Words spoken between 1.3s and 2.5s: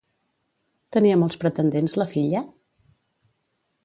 pretendents la filla?